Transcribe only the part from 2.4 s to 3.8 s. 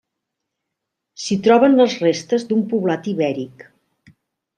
d'un poblat ibèric.